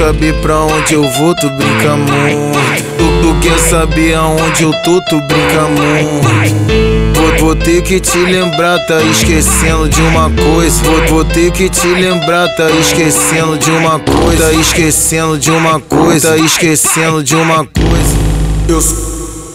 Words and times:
saber 0.00 0.32
pra 0.40 0.60
onde 0.60 0.94
eu 0.94 1.02
vou, 1.02 1.34
tu 1.34 1.50
brinca 1.50 1.94
muito. 1.94 2.58
Tu, 2.96 3.04
tu 3.20 3.40
quer 3.42 3.58
saber 3.58 4.14
aonde 4.14 4.62
eu 4.62 4.72
tô, 4.82 4.98
tu 5.02 5.20
brinca 5.20 5.68
muito. 5.68 7.20
Vou, 7.20 7.38
vou 7.38 7.54
ter 7.54 7.82
que 7.82 8.00
te 8.00 8.16
lembrar, 8.16 8.78
tá 8.86 9.02
esquecendo 9.02 9.90
de 9.90 10.00
uma 10.00 10.30
coisa. 10.30 10.82
Vou, 10.84 11.06
vou 11.06 11.24
ter 11.26 11.50
que 11.50 11.68
te 11.68 11.86
lembrar, 11.86 12.48
tá 12.56 12.70
esquecendo 12.70 13.58
de 13.58 13.70
uma 13.70 13.98
coisa. 13.98 14.44
Tá 14.44 14.52
esquecendo 14.54 15.38
de 15.38 15.50
uma 15.50 15.78
coisa, 15.78 16.30
tá 16.30 16.36
esquecendo 16.38 17.22
de 17.22 17.36
uma 17.36 17.66
coisa. 17.66 18.16
Eu 18.68 18.80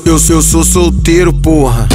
eu, 0.06 0.20
eu 0.30 0.42
sou 0.44 0.64
solteiro, 0.64 1.34
porra. 1.34 1.88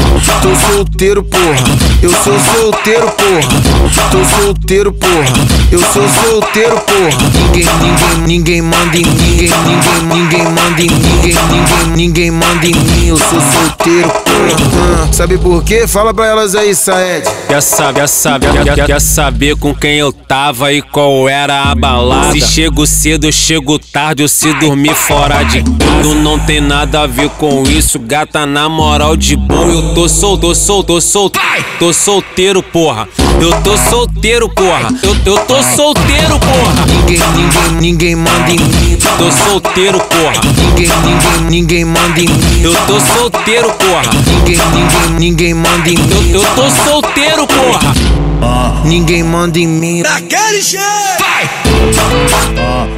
Tô 0.43 0.75
solteiro, 0.75 1.23
porra. 1.23 1.65
Eu 2.03 2.11
sou 2.11 2.37
solteiro, 2.41 3.07
porra. 3.13 4.11
Tô 4.11 4.43
solteiro, 4.43 4.93
porra. 4.93 5.60
Eu 5.71 5.79
sou 5.79 6.03
solteiro, 6.09 6.77
porra. 6.81 7.11
Ninguém, 7.33 7.65
ninguém, 7.81 8.27
ninguém 8.27 8.63
manda 8.63 8.97
em 8.97 9.05
mim. 9.05 9.13
Ninguém, 9.15 9.51
ninguém, 9.65 10.03
ninguém 10.03 10.45
manda 10.45 10.83
em 10.83 10.91
mim. 10.91 10.99
Ninguém, 10.99 11.35
ninguém, 11.35 11.97
ninguém 11.97 12.31
manda 12.33 12.67
em 12.67 12.75
mim. 12.75 13.07
Eu 13.07 13.17
sou 13.17 13.41
solteiro, 13.41 14.09
porra. 14.09 15.13
Sabe 15.13 15.39
por 15.39 15.63
quê? 15.63 15.87
Fala 15.87 16.13
pra 16.13 16.27
elas 16.27 16.57
aí, 16.57 16.75
Saed. 16.75 17.25
Quer 17.47 17.63
saber, 17.63 18.01
quer 18.01 18.09
saber, 18.09 18.65
quer, 18.65 18.87
quer 18.87 19.01
saber 19.01 19.57
com 19.57 19.73
quem 19.73 19.99
eu 19.99 20.13
tava 20.13 20.73
e 20.73 20.83
qual 20.83 21.29
era 21.29 21.63
a 21.63 21.75
balada? 21.77 22.33
Se 22.33 22.41
chego 22.41 22.85
cedo, 22.85 23.27
eu 23.27 23.33
chego 23.33 23.79
tarde, 23.79 24.23
ou 24.23 24.29
se 24.29 24.53
dormir 24.55 24.95
fora 24.95 25.45
de 25.45 25.63
casa. 25.63 26.15
Não 26.15 26.39
tem 26.39 26.61
nada 26.61 27.03
a 27.03 27.07
ver 27.07 27.29
com 27.31 27.63
isso 27.63 27.99
gata 28.01 28.45
na 28.45 28.69
moral 28.69 29.17
de 29.17 29.37
bom. 29.37 29.69
Eu 29.71 29.95
tô 29.95 30.09
solto, 30.09 30.53
solto, 30.53 31.01
solto, 31.01 31.39
tô 31.79 31.93
solteiro, 31.93 32.61
porra. 32.61 33.09
Eu 33.39 33.53
tô 33.63 33.77
solteiro, 33.77 34.49
porra. 34.49 34.89
Eu, 35.03 35.17
eu 35.25 35.39
tô 35.45 35.63
solteiro, 35.63 36.39
porra. 36.39 36.87
Ninguém, 36.87 37.21
ninguém, 37.35 37.81
ninguém 37.81 38.17
manda 38.17 38.51
em 38.51 38.59
mim. 38.59 38.99
Tô 39.19 39.31
solteiro, 39.31 39.99
porra. 39.99 40.41
Ninguém, 40.57 40.89
ninguém, 40.89 41.51
ninguém 41.51 41.85
manda 41.85 42.21
em 42.21 42.29
mim. 42.29 42.63
Eu 42.63 42.75
tô 42.87 43.01
solteiro, 43.01 43.71
porra. 43.73 44.03
Ninguém, 44.27 44.57
ninguém, 44.57 45.19
ninguém 45.19 45.55
manda 45.55 45.89
em 45.89 45.97
mim. 45.97 46.31
Eu, 46.33 46.41
eu 46.41 46.47
tô 46.55 46.71
solteiro, 46.85 47.47
porra. 47.47 47.95
Ah. 48.43 48.81
Ninguém 48.85 49.23
manda 49.23 49.59
em 49.59 49.67
mim. 49.67 50.03
Daquele 50.03 50.61
jeito. 50.61 50.85
Vai. 51.19 52.90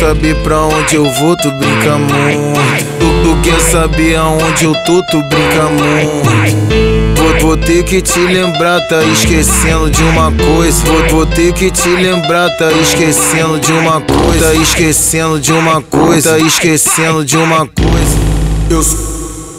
Saber 0.00 0.34
pra 0.36 0.62
onde 0.62 0.96
eu 0.96 1.04
vou, 1.04 1.36
tu 1.36 1.50
brinca 1.52 1.98
muito. 1.98 2.58
Tu, 2.98 3.22
tu 3.22 3.42
quer 3.42 3.60
saber 3.60 4.16
aonde 4.16 4.64
eu 4.64 4.72
tô, 4.86 5.02
tu 5.02 5.22
brinca 5.24 5.64
muito. 5.68 7.20
Vou, 7.20 7.40
vou 7.40 7.56
ter 7.58 7.84
que 7.84 8.00
te 8.00 8.18
lembrar, 8.18 8.80
tá 8.88 9.04
esquecendo 9.04 9.90
de 9.90 10.02
uma 10.02 10.32
coisa. 10.32 10.82
Vou, 10.86 11.08
vou 11.10 11.26
ter 11.26 11.52
que 11.52 11.70
te 11.70 11.90
lembrar, 11.90 12.48
tá 12.56 12.72
esquecendo 12.72 13.60
de 13.60 13.72
uma 13.72 14.00
coisa. 14.00 14.46
Tá 14.46 14.54
esquecendo 14.54 15.38
de 15.38 15.52
uma 15.52 15.82
coisa, 15.82 16.30
tá 16.30 16.38
esquecendo 16.38 17.22
de 17.22 17.36
uma 17.36 17.66
coisa. 17.66 18.18
Eu 18.70 18.82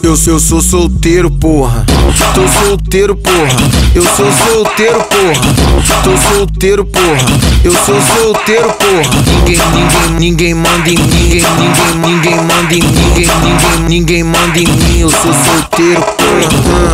eu, 0.04 0.16
eu 0.28 0.40
sou 0.40 0.62
solteiro, 0.62 1.30
porra. 1.30 1.86
Tô 2.34 2.48
solteiro, 2.66 3.16
porra. 3.16 3.50
Eu 3.94 4.04
sou 4.04 4.32
solteiro, 4.32 5.00
porra. 5.04 6.04
Tô 6.04 6.36
solteiro, 6.36 6.86
porra. 6.86 7.18
Eu 7.64 7.72
sou 7.86 8.02
solteiro, 8.02 8.68
porra. 8.74 9.04
Ninguém, 9.28 9.58
ninguém, 9.74 10.20
ninguém 10.20 10.54
manda 10.54 10.90
em. 10.90 10.96
Ninguém, 10.96 11.44
ninguém, 11.58 11.96
ninguém 12.00 12.36
manda 12.36 12.74
em. 12.74 12.82
Ninguém, 12.82 13.28
ninguém, 13.44 13.90
ninguém 13.90 14.24
manda 14.24 14.60
em 14.60 14.66
Eu 15.02 15.10
sou 15.10 15.34
solteiro. 15.34 16.00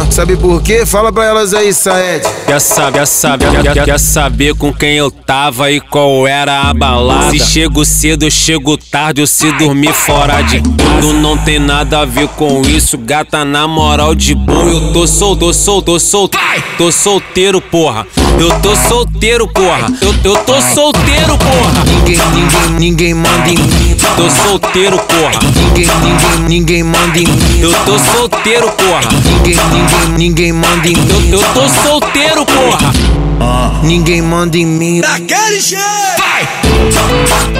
Sabe 0.09 0.38
por 0.38 0.62
quê? 0.63 0.85
Fala 0.85 1.12
pra 1.12 1.25
elas 1.25 1.53
aí, 1.53 1.73
Saed. 1.73 2.23
Quer 2.45 2.62
saber, 2.62 3.00
quer 3.00 3.06
saber, 3.06 3.62
quer, 3.62 3.84
quer 3.84 4.00
saber 4.00 4.56
com 4.56 4.73
quem 4.73 4.95
eu 4.95 5.12
tava 5.12 5.69
e 5.69 5.81
qual 5.81 6.25
era 6.25 6.69
a 6.69 6.73
balada? 6.73 7.31
Se 7.31 7.40
chego 7.40 7.84
cedo, 7.84 8.23
eu 8.23 8.31
chego 8.31 8.78
tarde, 8.78 9.19
ou 9.19 9.28
se 9.28 9.51
dormir 9.51 9.91
fora 9.91 10.41
de 10.41 10.62
casa. 10.62 11.13
Não 11.16 11.38
tem 11.38 11.59
nada 11.59 12.00
a 12.00 12.06
ver 12.06 12.29
com 12.29 12.62
isso 12.62 12.97
gata 12.97 13.44
na 13.44 13.68
moral 13.68 14.16
de 14.16 14.34
bom. 14.34 14.69
Eu 14.69 14.94
tô 14.94 15.06
solto, 15.06 15.53
solto, 15.53 16.00
solto, 16.00 16.39
tô 16.78 16.89
solteiro, 16.89 17.59
porra. 17.59 18.07
Eu 18.39 18.51
tô 18.59 18.75
solteiro, 18.75 19.47
porra. 19.47 19.87
Eu, 20.01 20.13
eu 20.23 20.37
tô 20.43 20.61
solteiro, 20.61 21.37
porra. 21.37 21.83
Ninguém, 21.85 22.17
ninguém, 22.33 22.79
ninguém 22.79 23.13
manda 23.13 23.49
em 23.49 23.57
mim. 23.57 23.97
Tô 24.15 24.29
solteiro, 24.29 24.97
porra. 24.97 25.39
Ninguém, 25.55 25.87
ninguém, 25.87 26.47
ninguém 26.47 26.83
manda 26.83 27.17
em 27.17 27.25
mim. 27.25 27.59
Eu 27.61 27.73
tô 27.85 27.97
solteiro, 27.97 28.69
porra. 28.71 29.01
Ninguém, 29.25 29.55
ninguém, 29.55 30.17
ninguém 30.17 30.53
manda 30.53 30.87
em 30.87 30.95
mim. 30.95 31.29
Eu, 31.31 31.39
eu 31.39 31.53
tô 31.53 31.67
solteiro, 31.81 32.45
porra. 32.45 32.93
Ah. 33.39 33.79
Ninguém 33.83 34.21
manda 34.21 34.57
em 34.57 34.65
mim. 34.65 35.01
Daquele 35.01 35.59
jeito. 35.59 35.83
Vai. 36.17 37.56